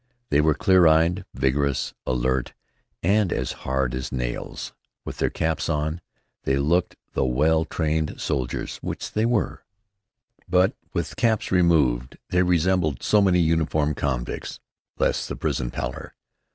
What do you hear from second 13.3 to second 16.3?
uniformed convicts less the prison pallor.